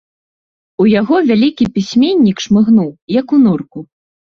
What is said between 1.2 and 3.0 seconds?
вялікі пісьменнік шмыгнуў,